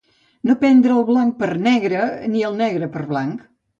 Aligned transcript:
No 0.49 0.55
prendre 0.61 0.95
el 1.01 1.05
blanc 1.09 1.37
per 1.43 1.49
negre, 1.67 2.01
ni 2.33 2.43
el 2.49 2.59
negre 2.63 2.91
per 2.97 3.05
blanc. 3.13 3.45